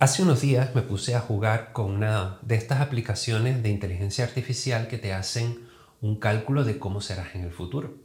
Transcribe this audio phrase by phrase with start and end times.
[0.00, 4.86] Hace unos días me puse a jugar con una de estas aplicaciones de inteligencia artificial
[4.86, 5.66] que te hacen
[6.00, 7.96] un cálculo de cómo serás en el futuro.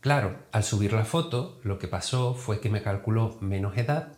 [0.00, 4.14] Claro, al subir la foto, lo que pasó fue que me calculó menos edad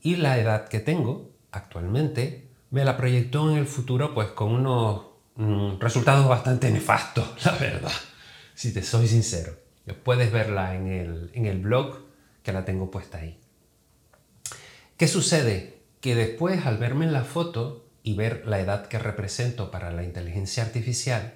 [0.00, 5.06] y la edad que tengo actualmente me la proyectó en el futuro pues con unos
[5.34, 7.90] mm, resultados bastante nefastos, la verdad,
[8.54, 9.56] si te soy sincero.
[10.04, 11.98] Puedes verla en el, en el blog
[12.44, 13.40] que la tengo puesta ahí.
[14.96, 15.81] ¿Qué sucede?
[16.02, 20.02] Que después al verme en la foto y ver la edad que represento para la
[20.02, 21.34] inteligencia artificial,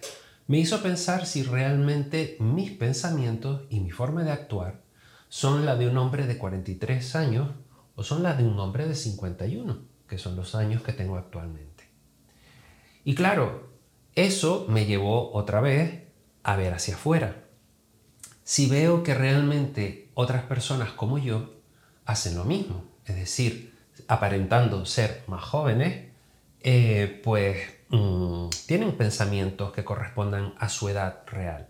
[0.49, 4.83] me hizo pensar si realmente mis pensamientos y mi forma de actuar
[5.29, 7.53] son la de un hombre de 43 años
[7.95, 11.85] o son la de un hombre de 51, que son los años que tengo actualmente.
[13.05, 13.71] Y claro,
[14.17, 16.09] eso me llevó otra vez
[16.43, 17.45] a ver hacia afuera.
[18.43, 21.55] Si veo que realmente otras personas como yo
[22.05, 23.76] hacen lo mismo, es decir,
[24.09, 26.07] aparentando ser más jóvenes,
[26.61, 27.59] eh, pues
[27.91, 31.69] mm, tienen pensamientos que correspondan a su edad real.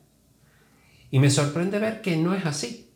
[1.11, 2.93] Y me sorprende ver que no es así,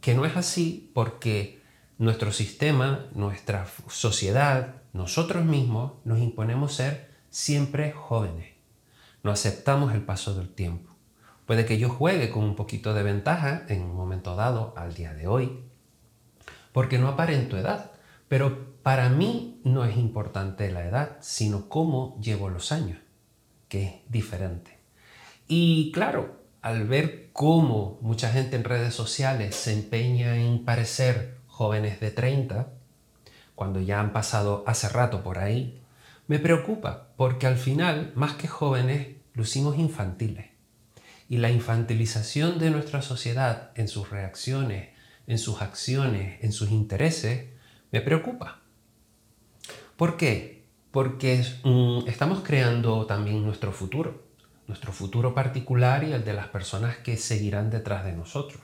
[0.00, 1.62] que no es así porque
[1.98, 8.54] nuestro sistema, nuestra sociedad, nosotros mismos nos imponemos ser siempre jóvenes.
[9.22, 10.94] No aceptamos el paso del tiempo.
[11.46, 15.12] Puede que yo juegue con un poquito de ventaja en un momento dado, al día
[15.14, 15.60] de hoy,
[16.72, 17.90] porque no aparento edad.
[18.34, 22.98] Pero para mí no es importante la edad, sino cómo llevo los años,
[23.68, 24.76] que es diferente.
[25.46, 32.00] Y claro, al ver cómo mucha gente en redes sociales se empeña en parecer jóvenes
[32.00, 32.72] de 30,
[33.54, 35.80] cuando ya han pasado hace rato por ahí,
[36.26, 40.46] me preocupa, porque al final, más que jóvenes, lucimos infantiles.
[41.28, 44.88] Y la infantilización de nuestra sociedad en sus reacciones,
[45.28, 47.53] en sus acciones, en sus intereses,
[47.94, 48.58] me preocupa.
[49.96, 50.64] ¿Por qué?
[50.90, 54.24] Porque mm, estamos creando también nuestro futuro,
[54.66, 58.60] nuestro futuro particular y el de las personas que seguirán detrás de nosotros.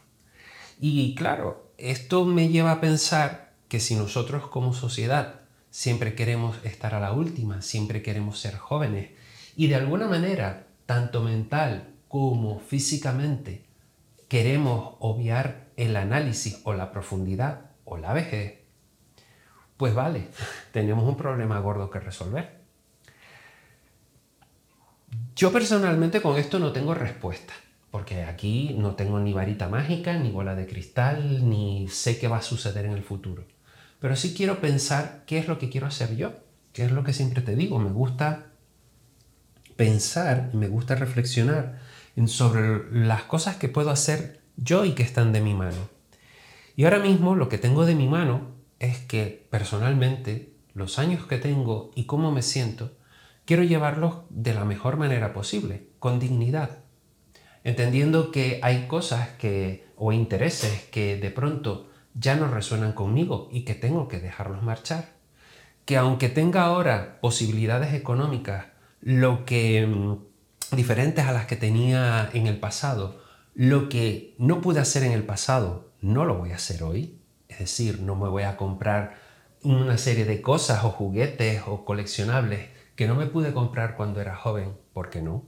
[0.81, 6.97] Y claro, esto me lleva a pensar que si nosotros como sociedad siempre queremos estar
[6.97, 9.11] a la última, siempre queremos ser jóvenes
[9.55, 13.65] y de alguna manera, tanto mental como físicamente,
[14.27, 18.60] queremos obviar el análisis o la profundidad o la vejez,
[19.81, 20.29] pues vale,
[20.73, 22.61] tenemos un problema gordo que resolver.
[25.35, 27.55] Yo personalmente con esto no tengo respuesta,
[27.91, 32.37] porque aquí no tengo ni varita mágica, ni bola de cristal, ni sé qué va
[32.37, 33.47] a suceder en el futuro.
[34.01, 36.35] Pero sí quiero pensar qué es lo que quiero hacer yo,
[36.75, 37.79] qué es lo que siempre te digo.
[37.79, 38.49] Me gusta
[39.77, 41.81] pensar, me gusta reflexionar
[42.27, 45.89] sobre las cosas que puedo hacer yo y que están de mi mano.
[46.77, 51.39] Y ahora mismo lo que tengo de mi mano es que personalmente los años que
[51.39, 52.97] tengo y cómo me siento,
[53.45, 56.79] quiero llevarlos de la mejor manera posible, con dignidad,
[57.63, 63.63] entendiendo que hay cosas que o intereses que de pronto ya no resuenan conmigo y
[63.65, 65.11] que tengo que dejarlos marchar.
[65.85, 68.67] Que aunque tenga ahora posibilidades económicas
[69.01, 73.23] lo que mm, diferentes a las que tenía en el pasado,
[73.55, 77.20] lo que no pude hacer en el pasado, no lo voy a hacer hoy.
[77.51, 79.19] Es decir, no me voy a comprar
[79.63, 84.37] una serie de cosas o juguetes o coleccionables que no me pude comprar cuando era
[84.37, 84.77] joven.
[84.93, 85.45] ¿Por qué no?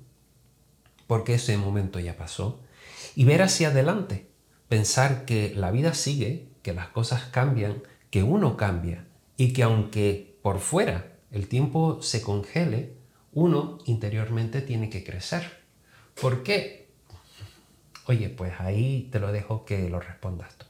[1.07, 2.61] Porque ese momento ya pasó.
[3.15, 4.29] Y ver hacia adelante.
[4.69, 10.39] Pensar que la vida sigue, que las cosas cambian, que uno cambia y que aunque
[10.43, 12.95] por fuera el tiempo se congele,
[13.33, 15.63] uno interiormente tiene que crecer.
[16.21, 16.91] ¿Por qué?
[18.07, 20.67] Oye, pues ahí te lo dejo que lo respondas tú.